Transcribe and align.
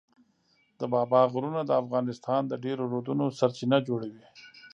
د 0.79 0.81
بابا 0.93 1.21
غرونه 1.33 1.61
د 1.65 1.71
افغانستان 1.81 2.41
د 2.47 2.53
ډېرو 2.63 2.83
رودونو 2.93 3.25
سرچینه 3.39 3.77
جوړوي. 3.87 4.25